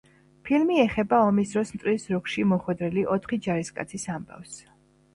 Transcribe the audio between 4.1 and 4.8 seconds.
ამბავს.